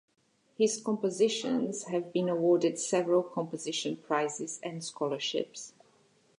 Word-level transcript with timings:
His 0.57 0.81
compositions 0.83 1.83
have 1.83 2.11
been 2.11 2.27
awarded 2.27 2.79
several 2.79 3.21
composition 3.21 3.97
prizes 3.97 4.59
and 4.63 4.83
scholarships. 4.83 5.73